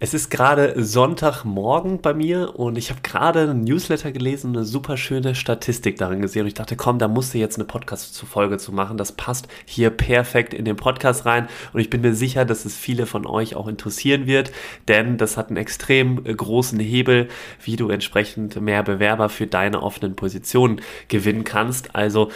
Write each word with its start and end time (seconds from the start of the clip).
Es 0.00 0.14
ist 0.14 0.30
gerade 0.30 0.74
Sonntagmorgen 0.76 2.00
bei 2.00 2.14
mir 2.14 2.56
und 2.56 2.78
ich 2.78 2.90
habe 2.90 3.00
gerade 3.02 3.40
einen 3.40 3.64
Newsletter 3.64 4.12
gelesen, 4.12 4.54
eine 4.54 4.64
super 4.64 4.96
schöne 4.96 5.34
Statistik 5.34 5.96
darin 5.98 6.22
gesehen 6.22 6.42
und 6.42 6.46
ich 6.46 6.54
dachte, 6.54 6.76
komm, 6.76 7.00
da 7.00 7.08
musst 7.08 7.34
du 7.34 7.38
jetzt 7.38 7.56
eine 7.56 7.64
Podcast-Folge 7.64 8.58
zu 8.58 8.70
machen. 8.70 8.96
Das 8.96 9.10
passt 9.10 9.48
hier 9.64 9.90
perfekt 9.90 10.54
in 10.54 10.64
den 10.64 10.76
Podcast 10.76 11.26
rein 11.26 11.48
und 11.72 11.80
ich 11.80 11.90
bin 11.90 12.02
mir 12.02 12.14
sicher, 12.14 12.44
dass 12.44 12.64
es 12.64 12.76
viele 12.76 13.06
von 13.06 13.26
euch 13.26 13.56
auch 13.56 13.66
interessieren 13.66 14.28
wird, 14.28 14.52
denn 14.86 15.18
das 15.18 15.36
hat 15.36 15.48
einen 15.48 15.56
extrem 15.56 16.22
großen 16.22 16.78
Hebel, 16.78 17.26
wie 17.64 17.74
du 17.74 17.90
entsprechend 17.90 18.60
mehr 18.60 18.84
Bewerber 18.84 19.28
für 19.28 19.48
deine 19.48 19.82
offenen 19.82 20.14
Positionen 20.14 20.80
gewinnen 21.08 21.42
kannst. 21.42 21.96
Also 21.96 22.30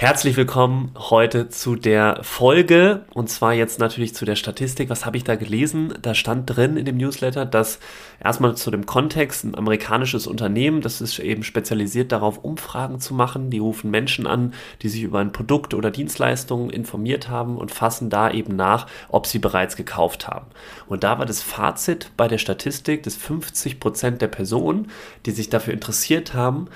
Herzlich 0.00 0.36
willkommen 0.36 0.92
heute 0.96 1.48
zu 1.48 1.74
der 1.74 2.20
Folge 2.22 3.04
und 3.14 3.28
zwar 3.30 3.52
jetzt 3.52 3.80
natürlich 3.80 4.14
zu 4.14 4.24
der 4.24 4.36
Statistik. 4.36 4.90
Was 4.90 5.04
habe 5.04 5.16
ich 5.16 5.24
da 5.24 5.34
gelesen? 5.34 5.92
Da 6.00 6.14
stand 6.14 6.46
drin 6.46 6.76
in 6.76 6.84
dem 6.84 6.98
Newsletter, 6.98 7.44
dass 7.44 7.80
erstmal 8.22 8.56
zu 8.56 8.70
dem 8.70 8.86
Kontext 8.86 9.42
ein 9.42 9.56
amerikanisches 9.56 10.28
Unternehmen, 10.28 10.82
das 10.82 11.00
ist 11.00 11.18
eben 11.18 11.42
spezialisiert 11.42 12.12
darauf, 12.12 12.44
Umfragen 12.44 13.00
zu 13.00 13.12
machen. 13.12 13.50
Die 13.50 13.58
rufen 13.58 13.90
Menschen 13.90 14.28
an, 14.28 14.54
die 14.82 14.88
sich 14.88 15.02
über 15.02 15.18
ein 15.18 15.32
Produkt 15.32 15.74
oder 15.74 15.90
Dienstleistungen 15.90 16.70
informiert 16.70 17.28
haben 17.28 17.56
und 17.56 17.72
fassen 17.72 18.08
da 18.08 18.30
eben 18.30 18.54
nach, 18.54 18.86
ob 19.08 19.26
sie 19.26 19.40
bereits 19.40 19.74
gekauft 19.74 20.28
haben. 20.28 20.46
Und 20.86 21.02
da 21.02 21.18
war 21.18 21.26
das 21.26 21.42
Fazit 21.42 22.12
bei 22.16 22.28
der 22.28 22.38
Statistik, 22.38 23.02
dass 23.02 23.16
50 23.16 23.80
Prozent 23.80 24.22
der 24.22 24.28
Personen, 24.28 24.92
die 25.26 25.32
sich 25.32 25.50
dafür 25.50 25.74
interessiert 25.74 26.34
haben, 26.34 26.68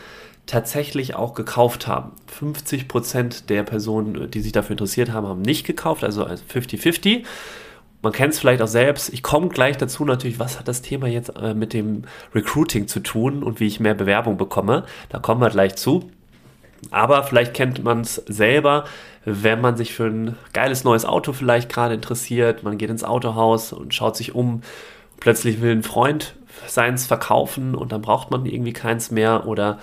tatsächlich 0.46 1.14
auch 1.14 1.34
gekauft 1.34 1.86
haben. 1.86 2.12
50 2.26 2.88
Prozent 2.88 3.50
der 3.50 3.62
Personen, 3.62 4.30
die 4.30 4.40
sich 4.40 4.52
dafür 4.52 4.72
interessiert 4.72 5.12
haben, 5.12 5.26
haben 5.26 5.42
nicht 5.42 5.66
gekauft, 5.66 6.04
also 6.04 6.26
50-50. 6.26 7.24
Man 8.02 8.12
kennt 8.12 8.34
es 8.34 8.40
vielleicht 8.40 8.60
auch 8.60 8.68
selbst. 8.68 9.12
Ich 9.12 9.22
komme 9.22 9.48
gleich 9.48 9.76
dazu 9.76 10.04
natürlich, 10.04 10.40
was 10.40 10.58
hat 10.58 10.66
das 10.66 10.82
Thema 10.82 11.06
jetzt 11.06 11.30
äh, 11.36 11.54
mit 11.54 11.72
dem 11.72 12.02
Recruiting 12.34 12.88
zu 12.88 12.98
tun 13.00 13.44
und 13.44 13.60
wie 13.60 13.68
ich 13.68 13.78
mehr 13.78 13.94
Bewerbung 13.94 14.36
bekomme. 14.36 14.84
Da 15.08 15.20
kommen 15.20 15.40
wir 15.40 15.50
gleich 15.50 15.76
zu. 15.76 16.10
Aber 16.90 17.22
vielleicht 17.22 17.54
kennt 17.54 17.84
man 17.84 18.00
es 18.00 18.16
selber, 18.16 18.84
wenn 19.24 19.60
man 19.60 19.76
sich 19.76 19.94
für 19.94 20.06
ein 20.06 20.36
geiles 20.52 20.82
neues 20.82 21.04
Auto 21.04 21.32
vielleicht 21.32 21.72
gerade 21.72 21.94
interessiert. 21.94 22.64
Man 22.64 22.76
geht 22.76 22.90
ins 22.90 23.04
Autohaus 23.04 23.72
und 23.72 23.94
schaut 23.94 24.16
sich 24.16 24.34
um. 24.34 24.62
Plötzlich 25.20 25.60
will 25.60 25.70
ein 25.70 25.84
Freund 25.84 26.34
seins 26.66 27.06
verkaufen 27.06 27.76
und 27.76 27.92
dann 27.92 28.02
braucht 28.02 28.32
man 28.32 28.44
irgendwie 28.46 28.72
keins 28.72 29.12
mehr 29.12 29.46
oder 29.46 29.78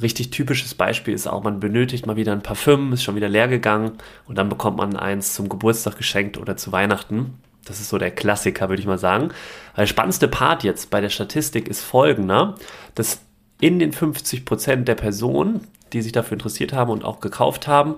richtig 0.00 0.30
typisches 0.30 0.74
Beispiel 0.74 1.14
ist 1.14 1.26
auch, 1.26 1.42
man 1.42 1.60
benötigt 1.60 2.06
mal 2.06 2.16
wieder 2.16 2.32
ein 2.32 2.42
Parfüm, 2.42 2.92
ist 2.92 3.02
schon 3.02 3.16
wieder 3.16 3.28
leer 3.28 3.48
gegangen 3.48 3.92
und 4.26 4.36
dann 4.36 4.48
bekommt 4.48 4.76
man 4.76 4.96
eins 4.96 5.34
zum 5.34 5.48
Geburtstag 5.48 5.96
geschenkt 5.96 6.38
oder 6.38 6.56
zu 6.56 6.72
Weihnachten. 6.72 7.38
Das 7.64 7.80
ist 7.80 7.88
so 7.88 7.96
der 7.96 8.10
Klassiker, 8.10 8.68
würde 8.68 8.80
ich 8.80 8.86
mal 8.86 8.98
sagen. 8.98 9.30
Der 9.76 9.86
spannendste 9.86 10.28
Part 10.28 10.64
jetzt 10.64 10.90
bei 10.90 11.00
der 11.00 11.08
Statistik 11.08 11.68
ist 11.68 11.82
folgender, 11.82 12.56
dass 12.94 13.22
in 13.60 13.78
den 13.78 13.92
50% 13.92 14.84
der 14.84 14.96
Personen, 14.96 15.66
die 15.92 16.02
sich 16.02 16.12
dafür 16.12 16.34
interessiert 16.34 16.74
haben 16.74 16.90
und 16.90 17.04
auch 17.04 17.20
gekauft 17.20 17.66
haben, 17.66 17.94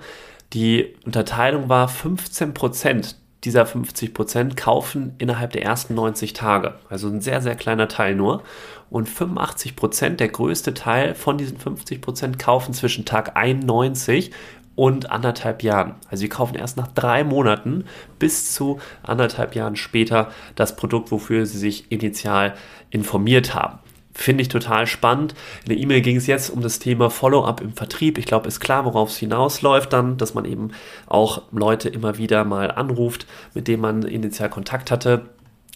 die 0.53 0.95
Unterteilung 1.05 1.69
war 1.69 1.89
15% 1.89 3.17
dieser 3.47 3.65
50% 3.65 4.57
kaufen 4.57 5.15
innerhalb 5.19 5.53
der 5.53 5.63
ersten 5.63 5.95
90 5.95 6.33
Tage. 6.33 6.75
Also 6.91 7.09
ein 7.09 7.21
sehr, 7.21 7.41
sehr 7.41 7.55
kleiner 7.55 7.87
Teil 7.87 8.17
nur. 8.17 8.43
Und 8.91 9.09
85%, 9.09 10.17
der 10.17 10.29
größte 10.29 10.75
Teil 10.75 11.15
von 11.15 11.39
diesen 11.39 11.59
50% 11.59 12.39
kaufen 12.39 12.75
zwischen 12.75 13.05
Tag 13.05 13.37
91 13.37 14.33
und 14.75 15.11
anderthalb 15.11 15.63
Jahren. 15.63 15.95
Also 16.11 16.23
sie 16.23 16.29
kaufen 16.29 16.57
erst 16.57 16.77
nach 16.77 16.89
drei 16.89 17.25
Monaten 17.25 17.85
bis 18.19 18.53
zu 18.53 18.81
anderthalb 19.03 19.55
Jahren 19.55 19.77
später 19.77 20.31
das 20.57 20.77
Produkt, 20.77 21.11
wofür 21.13 21.47
sie 21.47 21.59
sich 21.59 21.91
initial 21.91 22.55
informiert 22.91 23.55
haben. 23.55 23.79
Finde 24.17 24.41
ich 24.41 24.49
total 24.49 24.87
spannend. 24.87 25.35
In 25.65 25.69
der 25.69 25.77
E-Mail 25.77 26.01
ging 26.01 26.17
es 26.17 26.27
jetzt 26.27 26.49
um 26.49 26.63
das 26.63 26.79
Thema 26.79 27.11
Follow-up 27.11 27.61
im 27.61 27.75
Vertrieb. 27.75 28.17
Ich 28.17 28.25
glaube, 28.25 28.49
ist 28.49 28.61
klar, 28.61 28.87
worauf 28.87 29.11
es 29.11 29.19
hinausläuft 29.19 29.93
dann, 29.93 30.17
dass 30.17 30.33
man 30.33 30.47
eben 30.47 30.71
auch 31.07 31.43
Leute 31.53 31.91
immer 31.91 32.17
wieder 32.17 32.45
mal 32.45 32.71
anruft, 32.71 33.27
mit 33.53 33.69
denen 33.69 33.83
man 33.83 34.03
initial 34.05 34.49
Kontakt 34.49 34.91
hatte. 34.91 35.27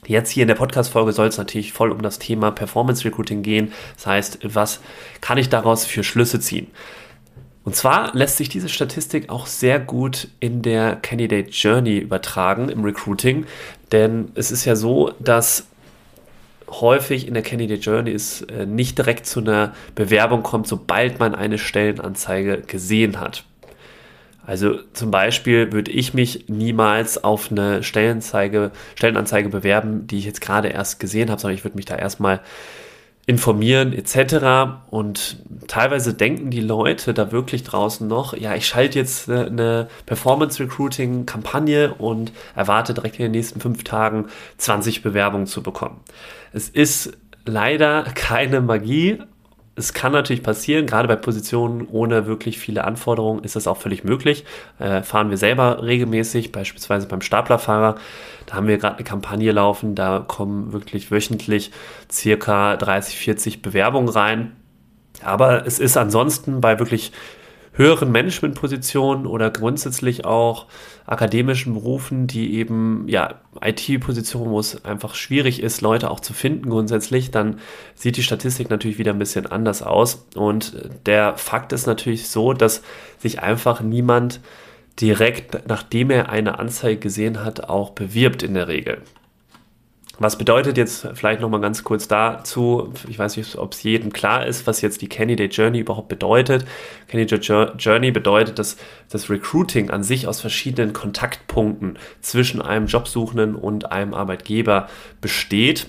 Jetzt 0.06 0.30
hier 0.30 0.42
in 0.42 0.48
der 0.48 0.54
Podcast-Folge 0.54 1.12
soll 1.12 1.26
es 1.26 1.36
natürlich 1.36 1.74
voll 1.74 1.92
um 1.92 2.00
das 2.00 2.18
Thema 2.18 2.50
Performance 2.50 3.04
Recruiting 3.04 3.42
gehen. 3.42 3.72
Das 3.96 4.06
heißt, 4.06 4.38
was 4.42 4.80
kann 5.20 5.36
ich 5.36 5.50
daraus 5.50 5.84
für 5.84 6.02
Schlüsse 6.02 6.40
ziehen? 6.40 6.68
Und 7.62 7.76
zwar 7.76 8.14
lässt 8.16 8.38
sich 8.38 8.48
diese 8.48 8.70
Statistik 8.70 9.28
auch 9.28 9.46
sehr 9.46 9.78
gut 9.78 10.28
in 10.40 10.62
der 10.62 10.96
Candidate 10.96 11.50
Journey 11.50 11.98
übertragen 11.98 12.70
im 12.70 12.82
Recruiting, 12.84 13.44
denn 13.92 14.32
es 14.34 14.50
ist 14.50 14.64
ja 14.64 14.76
so, 14.76 15.12
dass 15.18 15.66
häufig 16.70 17.26
in 17.26 17.34
der 17.34 17.42
Candidate 17.42 17.80
Journey 17.80 18.12
es 18.12 18.42
äh, 18.42 18.66
nicht 18.66 18.98
direkt 18.98 19.26
zu 19.26 19.40
einer 19.40 19.74
Bewerbung 19.94 20.42
kommt, 20.42 20.66
sobald 20.66 21.18
man 21.18 21.34
eine 21.34 21.58
Stellenanzeige 21.58 22.62
gesehen 22.66 23.20
hat. 23.20 23.44
Also 24.46 24.78
zum 24.94 25.10
Beispiel 25.10 25.72
würde 25.72 25.90
ich 25.90 26.14
mich 26.14 26.46
niemals 26.48 27.22
auf 27.22 27.50
eine 27.50 27.82
Stellenanzeige, 27.82 28.70
Stellenanzeige 28.94 29.48
bewerben, 29.48 30.06
die 30.06 30.18
ich 30.18 30.24
jetzt 30.24 30.40
gerade 30.40 30.68
erst 30.68 30.98
gesehen 30.98 31.30
habe, 31.30 31.40
sondern 31.40 31.56
ich 31.56 31.64
würde 31.64 31.76
mich 31.76 31.84
da 31.84 31.96
erstmal 31.96 32.40
informieren 33.30 33.92
etc. 33.92 34.80
Und 34.90 35.36
teilweise 35.68 36.14
denken 36.14 36.50
die 36.50 36.60
Leute 36.60 37.14
da 37.14 37.30
wirklich 37.30 37.62
draußen 37.62 38.06
noch, 38.08 38.36
ja, 38.36 38.56
ich 38.56 38.66
schalte 38.66 38.98
jetzt 38.98 39.30
eine 39.30 39.88
Performance 40.04 40.60
Recruiting 40.60 41.26
Kampagne 41.26 41.94
und 41.94 42.32
erwarte 42.56 42.92
direkt 42.92 43.20
in 43.20 43.26
den 43.26 43.32
nächsten 43.32 43.60
fünf 43.60 43.84
Tagen 43.84 44.26
20 44.58 45.02
Bewerbungen 45.02 45.46
zu 45.46 45.62
bekommen. 45.62 46.00
Es 46.52 46.68
ist 46.68 47.16
leider 47.44 48.02
keine 48.14 48.60
Magie. 48.60 49.22
Es 49.80 49.94
kann 49.94 50.12
natürlich 50.12 50.42
passieren, 50.42 50.84
gerade 50.84 51.08
bei 51.08 51.16
Positionen 51.16 51.88
ohne 51.90 52.26
wirklich 52.26 52.58
viele 52.58 52.84
Anforderungen 52.84 53.42
ist 53.44 53.56
das 53.56 53.66
auch 53.66 53.78
völlig 53.78 54.04
möglich. 54.04 54.44
Äh, 54.78 55.00
fahren 55.02 55.30
wir 55.30 55.38
selber 55.38 55.82
regelmäßig, 55.82 56.52
beispielsweise 56.52 57.08
beim 57.08 57.22
Staplerfahrer. 57.22 57.94
Da 58.44 58.54
haben 58.56 58.66
wir 58.66 58.76
gerade 58.76 58.96
eine 58.96 59.04
Kampagne 59.04 59.50
laufen, 59.52 59.94
da 59.94 60.22
kommen 60.26 60.74
wirklich 60.74 61.10
wöchentlich 61.10 61.70
circa 62.12 62.76
30, 62.76 63.16
40 63.16 63.62
Bewerbungen 63.62 64.10
rein. 64.10 64.52
Aber 65.22 65.66
es 65.66 65.78
ist 65.78 65.96
ansonsten 65.96 66.60
bei 66.60 66.78
wirklich 66.78 67.12
höheren 67.80 68.12
Managementpositionen 68.12 69.26
oder 69.26 69.50
grundsätzlich 69.50 70.26
auch 70.26 70.66
akademischen 71.06 71.72
Berufen, 71.72 72.26
die 72.26 72.54
eben 72.58 73.06
ja 73.08 73.40
IT-Positionen, 73.60 74.50
wo 74.50 74.60
es 74.60 74.84
einfach 74.84 75.14
schwierig 75.14 75.62
ist, 75.62 75.80
Leute 75.80 76.10
auch 76.10 76.20
zu 76.20 76.34
finden 76.34 76.68
grundsätzlich, 76.68 77.30
dann 77.30 77.58
sieht 77.94 78.18
die 78.18 78.22
Statistik 78.22 78.68
natürlich 78.68 78.98
wieder 78.98 79.12
ein 79.12 79.18
bisschen 79.18 79.46
anders 79.46 79.82
aus. 79.82 80.26
Und 80.36 80.90
der 81.06 81.38
Fakt 81.38 81.72
ist 81.72 81.86
natürlich 81.86 82.28
so, 82.28 82.52
dass 82.52 82.82
sich 83.18 83.40
einfach 83.40 83.80
niemand 83.80 84.40
direkt, 85.00 85.66
nachdem 85.66 86.10
er 86.10 86.28
eine 86.28 86.58
Anzeige 86.58 87.00
gesehen 87.00 87.42
hat, 87.42 87.70
auch 87.70 87.90
bewirbt 87.90 88.42
in 88.42 88.54
der 88.54 88.68
Regel. 88.68 88.98
Was 90.22 90.36
bedeutet 90.36 90.76
jetzt 90.76 91.08
vielleicht 91.14 91.40
nochmal 91.40 91.62
ganz 91.62 91.82
kurz 91.82 92.06
dazu, 92.06 92.92
ich 93.08 93.18
weiß 93.18 93.38
nicht, 93.38 93.56
ob 93.56 93.72
es 93.72 93.82
jedem 93.82 94.12
klar 94.12 94.44
ist, 94.44 94.66
was 94.66 94.82
jetzt 94.82 95.00
die 95.00 95.08
Candidate 95.08 95.50
Journey 95.50 95.78
überhaupt 95.78 96.08
bedeutet. 96.08 96.66
Candidate 97.08 97.72
Journey 97.78 98.10
bedeutet, 98.10 98.58
dass 98.58 98.76
das 99.08 99.30
Recruiting 99.30 99.88
an 99.88 100.02
sich 100.02 100.28
aus 100.28 100.42
verschiedenen 100.42 100.92
Kontaktpunkten 100.92 101.98
zwischen 102.20 102.60
einem 102.60 102.86
Jobsuchenden 102.86 103.54
und 103.54 103.92
einem 103.92 104.12
Arbeitgeber 104.12 104.90
besteht. 105.22 105.86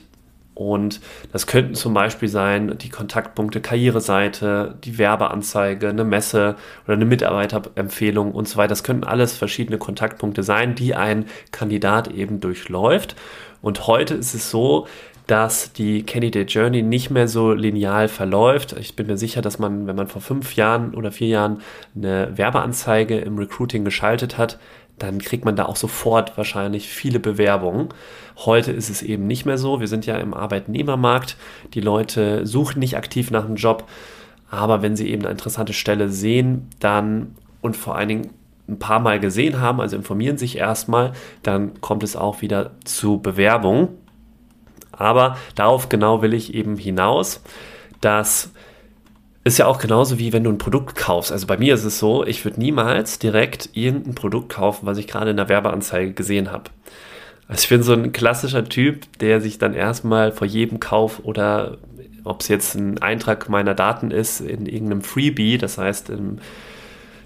Und 0.53 1.00
das 1.31 1.48
könnten 1.48 1.75
zum 1.75 1.94
Beispiel 1.94 2.27
sein 2.27 2.77
die 2.77 2.89
Kontaktpunkte 2.89 3.62
Karriereseite, 3.62 4.75
die 4.83 4.98
Werbeanzeige, 4.98 5.89
eine 5.89 6.03
Messe 6.03 6.56
oder 6.86 6.94
eine 6.94 7.06
Mitarbeiterempfehlung 7.06 8.31
und 8.31 8.48
so 8.48 8.57
weiter. 8.57 8.69
Das 8.69 8.83
könnten 8.83 9.06
alles 9.06 9.38
verschiedene 9.38 9.77
Kontaktpunkte 9.77 10.44
sein, 10.44 10.75
die 10.75 10.94
ein 10.94 11.25
Kandidat 11.51 12.09
eben 12.09 12.42
durchläuft. 12.42 13.15
Und 13.62 13.88
heute 13.88 14.15
ist 14.15 14.33
es 14.33 14.51
so, 14.51 14.88
dass 15.27 15.71
die 15.71 16.03
Candidate 16.03 16.51
Journey 16.51 16.81
nicht 16.81 17.09
mehr 17.09 17.27
so 17.27 17.53
lineal 17.53 18.09
verläuft. 18.09 18.74
Ich 18.74 18.98
bin 18.98 19.07
mir 19.07 19.18
sicher, 19.18 19.42
dass 19.42 19.59
man, 19.59 19.88
wenn 19.88 19.95
man 19.95 20.07
vor 20.07 20.21
fünf 20.21 20.57
Jahren 20.57 20.94
oder 20.94 21.12
vier 21.12 21.30
Jahren 21.30 21.62
eine 21.95 22.38
Werbeanzeige 22.38 23.18
im 23.19 23.38
Recruiting 23.38 23.86
geschaltet 23.86 24.38
hat, 24.38 24.59
dann 25.01 25.19
kriegt 25.19 25.45
man 25.45 25.56
da 25.56 25.65
auch 25.65 25.75
sofort 25.75 26.38
wahrscheinlich 26.38 26.88
viele 26.88 27.19
Bewerbungen. 27.19 27.89
Heute 28.38 28.71
ist 28.71 28.89
es 28.89 29.01
eben 29.01 29.25
nicht 29.25 29.45
mehr 29.45 29.57
so. 29.57 29.80
Wir 29.80 29.88
sind 29.88 30.06
ja 30.06 30.18
im 30.18 30.33
Arbeitnehmermarkt. 30.33 31.38
Die 31.74 31.81
Leute 31.81 32.45
suchen 32.45 32.80
nicht 32.80 32.98
aktiv 32.98 33.31
nach 33.31 33.45
einem 33.45 33.56
Job, 33.56 33.88
aber 34.50 34.81
wenn 34.81 34.95
sie 34.95 35.09
eben 35.09 35.24
eine 35.24 35.31
interessante 35.31 35.74
Stelle 35.74 36.09
sehen, 36.09 36.68
dann 36.80 37.36
und 37.62 37.77
vor 37.77 37.95
allen 37.95 38.09
Dingen 38.09 38.30
ein 38.68 38.80
paar 38.80 39.00
Mal 39.00 39.19
gesehen 39.19 39.59
haben, 39.59 39.81
also 39.81 39.95
informieren 39.95 40.38
sich 40.38 40.57
erstmal, 40.57 41.13
dann 41.44 41.81
kommt 41.81 42.03
es 42.03 42.15
auch 42.15 42.42
wieder 42.42 42.71
zu 42.83 43.19
Bewerbung. 43.19 43.89
Aber 44.92 45.38
darauf 45.56 45.89
genau 45.89 46.21
will 46.21 46.33
ich 46.33 46.53
eben 46.53 46.77
hinaus, 46.77 47.42
dass 48.01 48.51
ist 49.43 49.57
ja 49.57 49.65
auch 49.65 49.79
genauso 49.79 50.19
wie 50.19 50.33
wenn 50.33 50.43
du 50.43 50.51
ein 50.51 50.57
Produkt 50.57 50.95
kaufst. 50.95 51.31
Also 51.31 51.47
bei 51.47 51.57
mir 51.57 51.73
ist 51.73 51.83
es 51.83 51.97
so, 51.97 52.25
ich 52.25 52.45
würde 52.45 52.59
niemals 52.59 53.17
direkt 53.17 53.69
irgendein 53.73 54.15
Produkt 54.15 54.49
kaufen, 54.49 54.85
was 54.85 54.97
ich 54.97 55.07
gerade 55.07 55.31
in 55.31 55.38
der 55.38 55.49
Werbeanzeige 55.49 56.13
gesehen 56.13 56.51
habe. 56.51 56.65
Also 57.47 57.63
ich 57.63 57.69
bin 57.69 57.83
so 57.83 57.93
ein 57.93 58.11
klassischer 58.11 58.65
Typ, 58.65 59.05
der 59.19 59.41
sich 59.41 59.57
dann 59.57 59.73
erstmal 59.73 60.31
vor 60.31 60.47
jedem 60.47 60.79
Kauf 60.79 61.21
oder 61.23 61.77
ob 62.23 62.41
es 62.41 62.49
jetzt 62.49 62.75
ein 62.75 63.01
Eintrag 63.01 63.49
meiner 63.49 63.73
Daten 63.73 64.11
ist 64.11 64.41
in 64.41 64.67
irgendeinem 64.67 65.01
Freebie, 65.01 65.57
das 65.57 65.79
heißt 65.79 66.11
in 66.11 66.39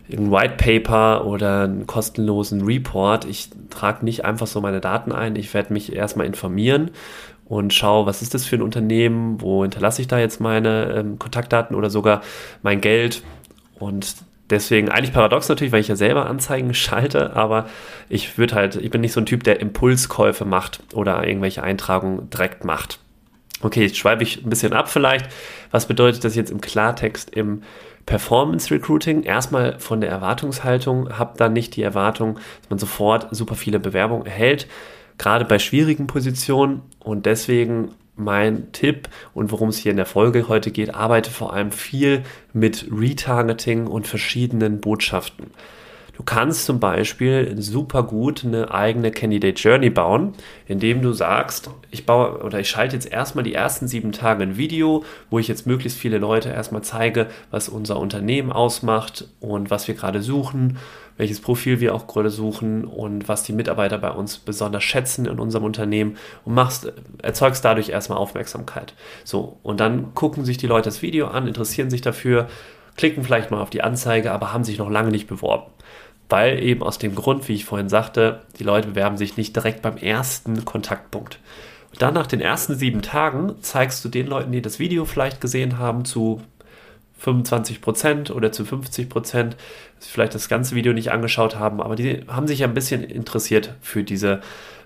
ein 0.09 0.31
White 0.31 0.55
Paper 0.57 1.25
oder 1.25 1.63
einen 1.63 1.85
kostenlosen 1.85 2.61
Report. 2.63 3.25
Ich 3.25 3.49
trage 3.69 4.05
nicht 4.05 4.23
einfach 4.23 4.47
so 4.47 4.61
meine 4.61 4.79
Daten 4.79 5.11
ein. 5.11 5.35
Ich 5.35 5.53
werde 5.53 5.73
mich 5.73 5.93
erstmal 5.93 6.27
informieren 6.27 6.91
und 7.45 7.73
schaue, 7.73 8.05
was 8.05 8.21
ist 8.21 8.33
das 8.33 8.45
für 8.45 8.55
ein 8.55 8.61
Unternehmen, 8.61 9.39
wo 9.39 9.61
hinterlasse 9.61 10.01
ich 10.01 10.07
da 10.07 10.19
jetzt 10.19 10.41
meine 10.41 10.93
ähm, 10.97 11.19
Kontaktdaten 11.19 11.75
oder 11.75 11.89
sogar 11.89 12.21
mein 12.63 12.81
Geld. 12.81 13.23
Und 13.79 14.15
deswegen 14.49 14.89
eigentlich 14.89 15.13
paradox 15.13 15.47
natürlich, 15.47 15.71
weil 15.71 15.81
ich 15.81 15.87
ja 15.87 15.95
selber 15.95 16.25
Anzeigen 16.25 16.73
schalte, 16.73 17.35
aber 17.35 17.67
ich 18.09 18.37
würde 18.37 18.55
halt, 18.55 18.75
ich 18.75 18.89
bin 18.89 19.01
nicht 19.01 19.13
so 19.13 19.21
ein 19.21 19.27
Typ, 19.27 19.43
der 19.43 19.59
Impulskäufe 19.59 20.45
macht 20.45 20.81
oder 20.93 21.25
irgendwelche 21.25 21.63
Eintragungen 21.63 22.29
direkt 22.29 22.65
macht. 22.65 22.99
Okay, 23.61 23.83
jetzt 23.83 23.97
schweife 23.97 24.23
ich 24.23 24.43
ein 24.43 24.49
bisschen 24.49 24.73
ab 24.73 24.89
vielleicht. 24.89 25.27
Was 25.71 25.87
bedeutet 25.87 26.23
das 26.23 26.35
jetzt 26.35 26.51
im 26.51 26.61
Klartext 26.61 27.29
im 27.29 27.61
Performance 28.05 28.73
Recruiting? 28.73 29.23
Erstmal 29.23 29.79
von 29.79 30.01
der 30.01 30.09
Erwartungshaltung, 30.09 31.17
habt 31.17 31.39
dann 31.39 31.53
nicht 31.53 31.75
die 31.75 31.83
Erwartung, 31.83 32.35
dass 32.35 32.69
man 32.69 32.79
sofort 32.79 33.33
super 33.33 33.55
viele 33.55 33.79
Bewerbungen 33.79 34.25
erhält, 34.25 34.67
gerade 35.17 35.45
bei 35.45 35.59
schwierigen 35.59 36.07
Positionen 36.07 36.81
und 36.99 37.25
deswegen 37.25 37.91
mein 38.15 38.71
Tipp 38.71 39.09
und 39.33 39.51
worum 39.51 39.69
es 39.69 39.77
hier 39.77 39.91
in 39.91 39.97
der 39.97 40.05
Folge 40.05 40.47
heute 40.47 40.71
geht, 40.71 40.93
arbeite 40.95 41.31
vor 41.31 41.53
allem 41.53 41.71
viel 41.71 42.23
mit 42.53 42.87
Retargeting 42.91 43.87
und 43.87 44.07
verschiedenen 44.07 44.79
Botschaften. 44.79 45.51
Du 46.15 46.23
kannst 46.23 46.65
zum 46.65 46.79
Beispiel 46.79 47.61
super 47.61 48.03
gut 48.03 48.45
eine 48.45 48.73
eigene 48.73 49.11
Candidate 49.11 49.61
Journey 49.61 49.89
bauen, 49.89 50.31
indem 50.65 51.01
du 51.01 51.11
sagst, 51.11 51.69
ich 51.91 52.05
baue 52.05 52.41
oder 52.41 52.61
ich 52.61 52.69
schalte 52.69 52.95
jetzt 52.95 53.11
erstmal 53.11 53.43
die 53.43 53.53
ersten 53.53 53.89
sieben 53.89 54.13
Tage 54.13 54.43
ein 54.43 54.55
Video, 54.55 55.03
wo 55.29 55.39
ich 55.39 55.49
jetzt 55.49 55.67
möglichst 55.67 55.99
viele 55.99 56.17
Leute 56.17 56.49
erstmal 56.49 56.83
zeige, 56.83 57.27
was 57.51 57.67
unser 57.67 57.99
Unternehmen 57.99 58.53
ausmacht 58.53 59.27
und 59.41 59.69
was 59.69 59.89
wir 59.89 59.95
gerade 59.95 60.21
suchen, 60.21 60.77
welches 61.17 61.39
Profil 61.39 61.79
wir 61.79 61.95
auch 61.95 62.07
gerade 62.07 62.29
suchen 62.29 62.85
und 62.85 63.27
was 63.27 63.43
die 63.43 63.53
Mitarbeiter 63.53 63.97
bei 63.97 64.11
uns 64.11 64.37
besonders 64.37 64.83
schätzen 64.83 65.25
in 65.25 65.39
unserem 65.39 65.63
Unternehmen 65.63 66.17
und 66.43 66.53
machst, 66.53 66.91
erzeugst 67.21 67.63
dadurch 67.63 67.89
erstmal 67.89 68.17
Aufmerksamkeit. 68.17 68.93
So, 69.23 69.57
und 69.63 69.79
dann 69.79 70.13
gucken 70.13 70.45
sich 70.45 70.57
die 70.57 70.67
Leute 70.67 70.85
das 70.85 71.01
Video 71.01 71.27
an, 71.27 71.47
interessieren 71.47 71.89
sich 71.89 72.01
dafür, 72.01 72.47
klicken 72.97 73.23
vielleicht 73.23 73.51
mal 73.51 73.61
auf 73.61 73.69
die 73.69 73.81
Anzeige, 73.81 74.31
aber 74.31 74.53
haben 74.53 74.63
sich 74.63 74.77
noch 74.77 74.89
lange 74.89 75.11
nicht 75.11 75.27
beworben 75.27 75.65
weil 76.29 76.61
eben 76.63 76.83
aus 76.83 76.97
dem 76.97 77.15
Grund, 77.15 77.47
wie 77.47 77.53
ich 77.53 77.65
vorhin 77.65 77.89
sagte, 77.89 78.41
die 78.57 78.63
Leute 78.63 78.89
bewerben 78.89 79.17
sich 79.17 79.37
nicht 79.37 79.55
direkt 79.55 79.81
beim 79.81 79.97
ersten 79.97 80.65
Kontaktpunkt. 80.65 81.39
Und 81.91 82.01
dann 82.01 82.13
nach 82.13 82.27
den 82.27 82.41
ersten 82.41 82.75
sieben 82.75 83.01
Tagen 83.01 83.55
zeigst 83.61 84.03
du 84.03 84.09
den 84.09 84.27
Leuten, 84.27 84.51
die 84.51 84.61
das 84.61 84.79
Video 84.79 85.05
vielleicht 85.05 85.39
gesehen 85.39 85.77
haben, 85.77 86.03
zu 86.03 86.41
25% 87.25 88.31
oder 88.31 88.51
zu 88.51 88.63
50%, 88.63 89.53
vielleicht 89.99 90.35
das 90.35 90.49
ganze 90.49 90.75
Video 90.75 90.93
nicht 90.93 91.11
angeschaut 91.11 91.57
haben, 91.57 91.81
aber 91.81 91.95
die 91.95 92.21
haben 92.27 92.47
sich 92.47 92.59
ja 92.59 92.67
ein 92.67 92.73
bisschen 92.73 93.03
interessiert 93.03 93.73
für, 93.81 94.03
diese, 94.03 94.41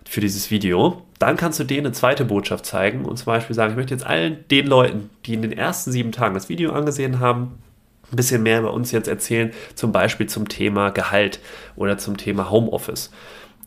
für 0.08 0.22
dieses 0.22 0.50
Video. 0.50 1.04
Dann 1.20 1.36
kannst 1.36 1.60
du 1.60 1.64
denen 1.64 1.88
eine 1.88 1.94
zweite 1.94 2.26
Botschaft 2.26 2.66
zeigen 2.66 3.06
und 3.06 3.18
zum 3.18 3.26
Beispiel 3.26 3.56
sagen, 3.56 3.72
ich 3.72 3.78
möchte 3.78 3.94
jetzt 3.94 4.06
allen 4.06 4.46
den 4.50 4.68
Leuten, 4.68 5.10
die 5.26 5.34
in 5.34 5.42
den 5.42 5.52
ersten 5.52 5.92
sieben 5.92 6.12
Tagen 6.12 6.34
das 6.34 6.50
Video 6.50 6.72
angesehen 6.72 7.20
haben, 7.20 7.60
ein 8.12 8.16
bisschen 8.16 8.42
mehr 8.42 8.62
bei 8.62 8.70
uns 8.70 8.92
jetzt 8.92 9.08
erzählen, 9.08 9.52
zum 9.76 9.92
Beispiel 9.92 10.28
zum 10.28 10.48
Thema 10.48 10.90
Gehalt 10.90 11.40
oder 11.76 11.98
zum 11.98 12.18
Thema 12.18 12.50
Homeoffice. 12.50 13.12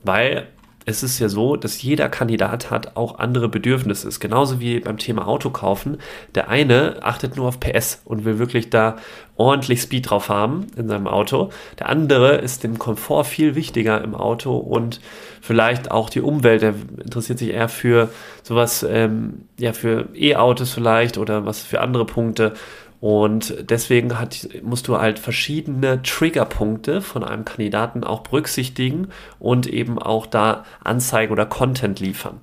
Weil 0.02 0.48
es 0.84 1.02
ist 1.02 1.18
ja 1.18 1.28
so, 1.28 1.56
dass 1.56 1.82
jeder 1.82 2.08
Kandidat 2.08 2.70
hat 2.70 2.96
auch 2.96 3.18
andere 3.18 3.48
Bedürfnisse. 3.48 4.08
Ist 4.08 4.20
genauso 4.20 4.60
wie 4.60 4.80
beim 4.80 4.98
Thema 4.98 5.28
Auto 5.28 5.50
kaufen. 5.50 5.98
Der 6.34 6.48
eine 6.48 6.96
achtet 7.02 7.36
nur 7.36 7.48
auf 7.48 7.60
PS 7.60 8.02
und 8.04 8.24
will 8.24 8.38
wirklich 8.38 8.70
da 8.70 8.96
ordentlich 9.36 9.82
Speed 9.82 10.10
drauf 10.10 10.28
haben 10.28 10.66
in 10.76 10.88
seinem 10.88 11.06
Auto. 11.06 11.50
Der 11.78 11.88
andere 11.88 12.36
ist 12.36 12.64
dem 12.64 12.78
Komfort 12.78 13.24
viel 13.24 13.54
wichtiger 13.54 14.02
im 14.02 14.14
Auto 14.14 14.56
und 14.56 15.00
vielleicht 15.40 15.90
auch 15.90 16.10
die 16.10 16.20
Umwelt. 16.20 16.62
Er 16.62 16.74
interessiert 17.02 17.38
sich 17.38 17.50
eher 17.50 17.68
für 17.68 18.08
sowas, 18.42 18.84
ähm, 18.88 19.46
ja, 19.58 19.72
für 19.72 20.08
E-Autos 20.14 20.72
vielleicht 20.72 21.16
oder 21.16 21.46
was 21.46 21.62
für 21.62 21.80
andere 21.80 22.06
Punkte. 22.06 22.54
Und 23.02 23.68
deswegen 23.68 24.20
hat, 24.20 24.48
musst 24.62 24.86
du 24.86 24.96
halt 24.96 25.18
verschiedene 25.18 26.02
Triggerpunkte 26.02 27.00
von 27.00 27.24
einem 27.24 27.44
Kandidaten 27.44 28.04
auch 28.04 28.20
berücksichtigen 28.20 29.08
und 29.40 29.66
eben 29.66 29.98
auch 29.98 30.24
da 30.24 30.64
Anzeigen 30.84 31.32
oder 31.32 31.44
Content 31.44 31.98
liefern. 31.98 32.38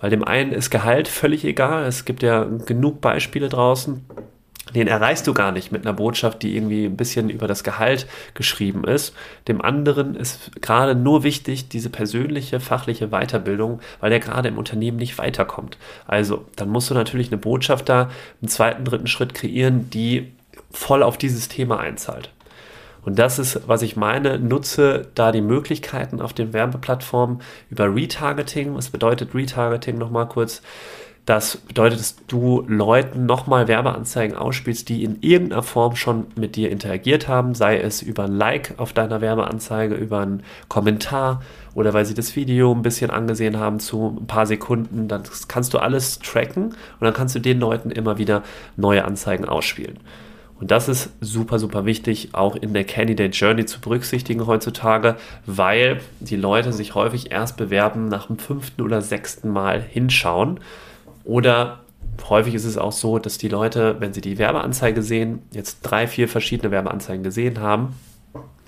Weil 0.00 0.10
dem 0.10 0.22
einen 0.22 0.52
ist 0.52 0.70
Gehalt 0.70 1.08
völlig 1.08 1.44
egal. 1.44 1.86
Es 1.86 2.04
gibt 2.04 2.22
ja 2.22 2.44
genug 2.44 3.00
Beispiele 3.00 3.48
draußen 3.48 4.04
den 4.74 4.86
erreichst 4.86 5.26
du 5.26 5.34
gar 5.34 5.52
nicht 5.52 5.72
mit 5.72 5.84
einer 5.84 5.94
Botschaft, 5.94 6.42
die 6.42 6.56
irgendwie 6.56 6.84
ein 6.84 6.96
bisschen 6.96 7.28
über 7.28 7.48
das 7.48 7.64
Gehalt 7.64 8.06
geschrieben 8.34 8.84
ist. 8.84 9.14
Dem 9.48 9.60
anderen 9.60 10.14
ist 10.14 10.60
gerade 10.60 10.94
nur 10.94 11.24
wichtig 11.24 11.68
diese 11.68 11.90
persönliche, 11.90 12.60
fachliche 12.60 13.08
Weiterbildung, 13.08 13.80
weil 14.00 14.10
der 14.10 14.20
gerade 14.20 14.48
im 14.48 14.58
Unternehmen 14.58 14.98
nicht 14.98 15.18
weiterkommt. 15.18 15.76
Also, 16.06 16.44
dann 16.56 16.68
musst 16.68 16.90
du 16.90 16.94
natürlich 16.94 17.28
eine 17.28 17.38
Botschaft 17.38 17.88
da 17.88 18.10
im 18.40 18.48
zweiten, 18.48 18.84
dritten 18.84 19.08
Schritt 19.08 19.34
kreieren, 19.34 19.90
die 19.90 20.32
voll 20.70 21.02
auf 21.02 21.18
dieses 21.18 21.48
Thema 21.48 21.80
einzahlt. 21.80 22.30
Und 23.02 23.18
das 23.18 23.38
ist, 23.38 23.66
was 23.66 23.82
ich 23.82 23.96
meine, 23.96 24.38
nutze 24.38 25.08
da 25.14 25.32
die 25.32 25.40
Möglichkeiten 25.40 26.20
auf 26.20 26.32
den 26.32 26.52
Werbeplattformen 26.52 27.40
über 27.70 27.94
Retargeting. 27.94 28.74
Was 28.74 28.90
bedeutet 28.90 29.34
Retargeting 29.34 29.96
nochmal 29.96 30.28
kurz? 30.28 30.62
Das 31.30 31.58
bedeutet, 31.58 32.00
dass 32.00 32.16
du 32.26 32.64
Leuten 32.66 33.24
nochmal 33.24 33.68
Werbeanzeigen 33.68 34.36
ausspielst, 34.36 34.88
die 34.88 35.04
in 35.04 35.18
irgendeiner 35.20 35.62
Form 35.62 35.94
schon 35.94 36.26
mit 36.34 36.56
dir 36.56 36.72
interagiert 36.72 37.28
haben, 37.28 37.54
sei 37.54 37.78
es 37.78 38.02
über 38.02 38.24
ein 38.24 38.32
Like 38.32 38.74
auf 38.78 38.92
deiner 38.92 39.20
Werbeanzeige, 39.20 39.94
über 39.94 40.18
einen 40.18 40.42
Kommentar 40.66 41.40
oder 41.72 41.94
weil 41.94 42.04
sie 42.04 42.14
das 42.14 42.34
Video 42.34 42.72
ein 42.72 42.82
bisschen 42.82 43.12
angesehen 43.12 43.60
haben 43.60 43.78
zu 43.78 44.18
ein 44.20 44.26
paar 44.26 44.44
Sekunden. 44.44 45.06
Dann 45.06 45.22
kannst 45.46 45.72
du 45.72 45.78
alles 45.78 46.18
tracken 46.18 46.64
und 46.64 46.74
dann 47.00 47.14
kannst 47.14 47.36
du 47.36 47.38
den 47.38 47.60
Leuten 47.60 47.92
immer 47.92 48.18
wieder 48.18 48.42
neue 48.76 49.04
Anzeigen 49.04 49.44
ausspielen. 49.44 50.00
Und 50.58 50.72
das 50.72 50.88
ist 50.88 51.10
super, 51.20 51.60
super 51.60 51.86
wichtig, 51.86 52.30
auch 52.32 52.56
in 52.56 52.74
der 52.74 52.82
Candidate 52.82 53.30
Journey 53.30 53.66
zu 53.66 53.80
berücksichtigen 53.80 54.48
heutzutage, 54.48 55.14
weil 55.46 56.00
die 56.18 56.34
Leute 56.34 56.72
sich 56.72 56.96
häufig 56.96 57.30
erst 57.30 57.56
bewerben 57.56 58.08
nach 58.08 58.26
dem 58.26 58.36
fünften 58.36 58.82
oder 58.82 59.00
sechsten 59.00 59.48
Mal 59.50 59.80
hinschauen 59.80 60.58
oder 61.24 61.80
häufig 62.28 62.54
ist 62.54 62.64
es 62.64 62.76
auch 62.76 62.92
so, 62.92 63.18
dass 63.18 63.38
die 63.38 63.48
Leute, 63.48 63.96
wenn 64.00 64.12
sie 64.12 64.20
die 64.20 64.38
Werbeanzeige 64.38 65.02
sehen, 65.02 65.42
jetzt 65.52 65.80
drei, 65.82 66.06
vier 66.06 66.28
verschiedene 66.28 66.70
Werbeanzeigen 66.70 67.22
gesehen 67.22 67.60
haben, 67.60 67.94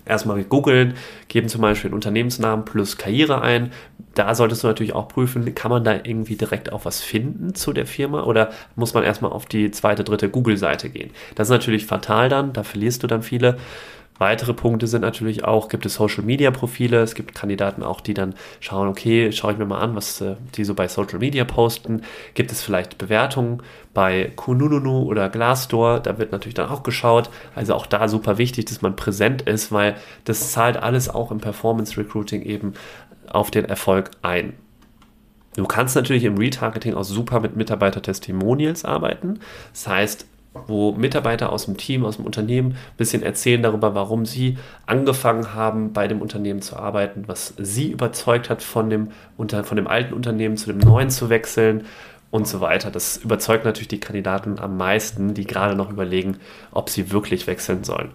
erstmal 0.04 0.42
googeln, 0.44 0.94
geben 1.28 1.48
zum 1.48 1.60
Beispiel 1.60 1.88
einen 1.88 1.94
Unternehmensnamen 1.94 2.64
plus 2.64 2.96
Karriere 2.98 3.40
ein. 3.40 3.72
Da 4.14 4.34
solltest 4.34 4.62
du 4.62 4.66
natürlich 4.66 4.94
auch 4.94 5.08
prüfen, 5.08 5.54
kann 5.54 5.70
man 5.70 5.84
da 5.84 5.94
irgendwie 5.94 6.36
direkt 6.36 6.72
auch 6.72 6.84
was 6.84 7.00
finden 7.00 7.54
zu 7.54 7.72
der 7.72 7.86
Firma 7.86 8.24
oder 8.24 8.50
muss 8.76 8.94
man 8.94 9.04
erstmal 9.04 9.32
auf 9.32 9.46
die 9.46 9.70
zweite, 9.70 10.04
dritte 10.04 10.28
Google-Seite 10.28 10.90
gehen. 10.90 11.10
Das 11.34 11.48
ist 11.48 11.52
natürlich 11.52 11.86
fatal 11.86 12.28
dann, 12.28 12.52
da 12.52 12.62
verlierst 12.62 13.02
du 13.02 13.06
dann 13.06 13.22
viele 13.22 13.58
Weitere 14.18 14.54
Punkte 14.54 14.86
sind 14.86 15.00
natürlich 15.00 15.44
auch, 15.44 15.68
gibt 15.68 15.84
es 15.84 15.94
Social 15.94 16.22
Media 16.22 16.50
Profile, 16.50 17.00
es 17.00 17.14
gibt 17.14 17.34
Kandidaten 17.34 17.82
auch, 17.82 18.00
die 18.00 18.14
dann 18.14 18.34
schauen, 18.60 18.86
okay, 18.88 19.32
schaue 19.32 19.52
ich 19.52 19.58
mir 19.58 19.64
mal 19.64 19.80
an, 19.80 19.96
was 19.96 20.20
äh, 20.20 20.36
die 20.54 20.64
so 20.64 20.74
bei 20.74 20.86
Social 20.86 21.18
Media 21.18 21.44
posten. 21.44 22.02
Gibt 22.34 22.52
es 22.52 22.62
vielleicht 22.62 22.98
Bewertungen 22.98 23.62
bei 23.94 24.30
Kununu 24.36 25.02
oder 25.02 25.28
Glassdoor? 25.28 26.00
Da 26.00 26.18
wird 26.18 26.30
natürlich 26.30 26.54
dann 26.54 26.68
auch 26.68 26.82
geschaut. 26.82 27.30
Also 27.54 27.74
auch 27.74 27.86
da 27.86 28.06
super 28.06 28.38
wichtig, 28.38 28.66
dass 28.66 28.82
man 28.82 28.94
präsent 28.94 29.42
ist, 29.42 29.72
weil 29.72 29.96
das 30.24 30.52
zahlt 30.52 30.76
alles 30.76 31.08
auch 31.08 31.32
im 31.32 31.38
Performance 31.38 31.96
Recruiting 31.96 32.42
eben 32.42 32.74
auf 33.28 33.50
den 33.50 33.64
Erfolg 33.64 34.10
ein. 34.22 34.52
Du 35.56 35.66
kannst 35.66 35.96
natürlich 35.96 36.24
im 36.24 36.38
Retargeting 36.38 36.94
auch 36.94 37.04
super 37.04 37.40
mit 37.40 37.56
Mitarbeiter-Testimonials 37.56 38.84
arbeiten. 38.84 39.40
Das 39.72 39.86
heißt, 39.86 40.26
wo 40.66 40.92
Mitarbeiter 40.92 41.50
aus 41.50 41.64
dem 41.64 41.76
Team, 41.76 42.04
aus 42.04 42.16
dem 42.16 42.26
Unternehmen 42.26 42.72
ein 42.72 42.96
bisschen 42.96 43.22
erzählen 43.22 43.62
darüber, 43.62 43.94
warum 43.94 44.26
sie 44.26 44.58
angefangen 44.86 45.54
haben, 45.54 45.92
bei 45.92 46.08
dem 46.08 46.20
Unternehmen 46.20 46.60
zu 46.60 46.76
arbeiten, 46.76 47.24
was 47.26 47.54
sie 47.58 47.90
überzeugt 47.90 48.50
hat, 48.50 48.62
von 48.62 48.90
dem, 48.90 49.08
von 49.36 49.76
dem 49.76 49.86
alten 49.86 50.14
Unternehmen 50.14 50.56
zu 50.56 50.66
dem 50.66 50.78
neuen 50.78 51.10
zu 51.10 51.30
wechseln 51.30 51.86
und 52.30 52.46
so 52.46 52.60
weiter. 52.60 52.90
Das 52.90 53.18
überzeugt 53.18 53.64
natürlich 53.64 53.88
die 53.88 54.00
Kandidaten 54.00 54.58
am 54.58 54.76
meisten, 54.76 55.34
die 55.34 55.46
gerade 55.46 55.74
noch 55.74 55.90
überlegen, 55.90 56.38
ob 56.70 56.90
sie 56.90 57.12
wirklich 57.12 57.46
wechseln 57.46 57.84
sollen. 57.84 58.10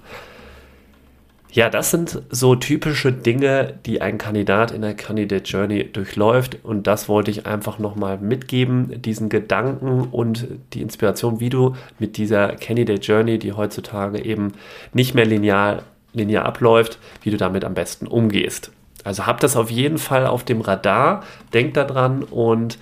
Ja, 1.51 1.69
das 1.69 1.91
sind 1.91 2.21
so 2.29 2.55
typische 2.55 3.11
Dinge, 3.11 3.79
die 3.85 4.01
ein 4.01 4.17
Kandidat 4.17 4.71
in 4.71 4.81
der 4.81 4.93
Candidate 4.93 5.43
Journey 5.43 5.91
durchläuft. 5.91 6.57
Und 6.63 6.87
das 6.87 7.07
wollte 7.07 7.31
ich 7.31 7.45
einfach 7.45 7.79
nochmal 7.79 8.17
mitgeben, 8.17 9.01
diesen 9.01 9.29
Gedanken 9.29 10.09
und 10.11 10.47
die 10.73 10.81
Inspiration, 10.81 11.39
wie 11.39 11.49
du 11.49 11.75
mit 11.99 12.17
dieser 12.17 12.49
Candidate 12.55 13.01
Journey, 13.01 13.39
die 13.39 13.53
heutzutage 13.53 14.23
eben 14.23 14.53
nicht 14.93 15.15
mehr 15.15 15.25
linear, 15.25 15.83
linear 16.13 16.45
abläuft, 16.45 16.99
wie 17.23 17.31
du 17.31 17.37
damit 17.37 17.63
am 17.63 17.73
besten 17.73 18.07
umgehst. 18.07 18.71
Also 19.03 19.25
hab 19.25 19.39
das 19.39 19.55
auf 19.55 19.71
jeden 19.71 19.99
Fall 19.99 20.27
auf 20.27 20.43
dem 20.43 20.59
Radar, 20.59 21.23
denk 21.53 21.73
daran 21.75 22.23
und 22.23 22.77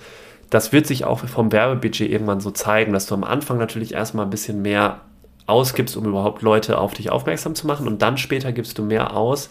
das 0.50 0.72
wird 0.72 0.86
sich 0.86 1.04
auch 1.04 1.20
vom 1.20 1.52
Werbebudget 1.52 2.10
irgendwann 2.10 2.40
so 2.40 2.50
zeigen, 2.50 2.92
dass 2.92 3.06
du 3.06 3.14
am 3.14 3.24
Anfang 3.24 3.58
natürlich 3.58 3.94
erstmal 3.94 4.26
ein 4.26 4.30
bisschen 4.30 4.62
mehr 4.62 5.00
ausgibst, 5.46 5.96
um 5.96 6.04
überhaupt 6.04 6.42
Leute 6.42 6.78
auf 6.78 6.94
dich 6.94 7.10
aufmerksam 7.10 7.54
zu 7.54 7.66
machen 7.66 7.86
und 7.86 8.02
dann 8.02 8.18
später 8.18 8.52
gibst 8.52 8.78
du 8.78 8.82
mehr 8.82 9.16
aus, 9.16 9.48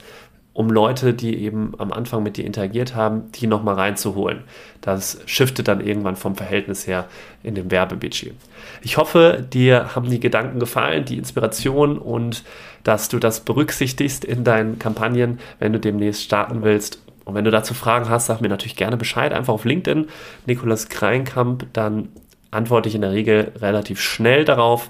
um 0.55 0.69
Leute, 0.69 1.13
die 1.13 1.43
eben 1.43 1.73
am 1.79 1.91
Anfang 1.91 2.23
mit 2.23 2.37
dir 2.37 2.45
interagiert 2.45 2.95
haben, 2.95 3.29
die 3.33 3.45
nochmal 3.45 3.75
reinzuholen. 3.75 4.43
Das 4.79 5.19
shiftet 5.25 5.67
dann 5.67 5.85
irgendwann 5.85 6.15
vom 6.15 6.35
Verhältnis 6.35 6.87
her 6.87 7.07
in 7.43 7.55
dem 7.55 7.71
Werbebudget. 7.71 8.33
Ich 8.81 8.95
hoffe, 8.95 9.45
dir 9.51 9.95
haben 9.95 10.09
die 10.09 10.21
Gedanken 10.21 10.59
gefallen, 10.59 11.03
die 11.03 11.17
Inspiration 11.17 11.97
und 11.97 12.45
dass 12.83 13.09
du 13.09 13.19
das 13.19 13.41
berücksichtigst 13.41 14.23
in 14.23 14.45
deinen 14.45 14.79
Kampagnen, 14.79 15.39
wenn 15.59 15.73
du 15.73 15.79
demnächst 15.79 16.23
starten 16.23 16.63
willst. 16.63 17.01
Und 17.25 17.35
wenn 17.35 17.43
du 17.43 17.51
dazu 17.51 17.73
Fragen 17.73 18.07
hast, 18.07 18.27
sag 18.27 18.39
mir 18.39 18.47
natürlich 18.47 18.77
gerne 18.77 18.95
Bescheid. 18.95 19.33
Einfach 19.33 19.53
auf 19.53 19.65
LinkedIn, 19.65 20.07
Nikolas 20.45 20.87
Kreinkamp, 20.87 21.65
dann 21.73 22.09
antworte 22.51 22.87
ich 22.87 22.95
in 22.95 23.01
der 23.01 23.11
Regel 23.11 23.51
relativ 23.59 23.99
schnell 23.99 24.45
darauf. 24.45 24.89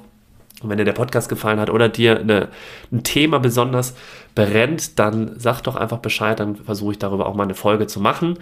Und 0.62 0.69
wenn 0.69 0.77
dir 0.77 0.85
der 0.85 0.93
Podcast 0.93 1.29
gefallen 1.29 1.59
hat 1.59 1.69
oder 1.69 1.89
dir 1.89 2.19
eine, 2.19 2.47
ein 2.91 3.03
Thema 3.03 3.39
besonders 3.39 3.95
brennt, 4.35 5.00
dann 5.00 5.38
sag 5.38 5.62
doch 5.62 5.75
einfach 5.75 6.00
Bescheid, 6.00 6.39
dann 6.39 6.55
versuche 6.55 6.93
ich 6.93 7.00
darüber 7.00 7.27
auch 7.27 7.35
mal 7.35 7.43
eine 7.43 7.55
Folge 7.55 7.88
zu 7.88 8.00
machen. 8.00 8.38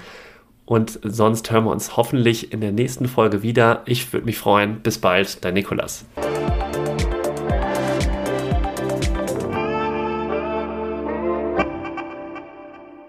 Und 0.66 1.00
sonst 1.04 1.52
hören 1.52 1.66
wir 1.66 1.72
uns 1.72 1.98
hoffentlich 1.98 2.54
in 2.54 2.62
der 2.62 2.72
nächsten 2.72 3.08
Folge 3.08 3.44
wieder. 3.44 3.82
Ich 3.86 4.14
würde 4.14 4.26
mich 4.26 4.38
freuen. 4.38 4.80
Bis 4.80 4.98
bald, 4.98 5.44
dein 5.44 5.56
Nikolas. 5.56 6.06